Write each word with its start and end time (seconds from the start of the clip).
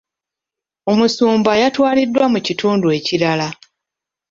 Omusumba 0.91 1.51
yatwaliddwa 1.61 2.25
mu 2.33 2.39
kitundu 2.47 2.85
ekirala. 2.97 3.47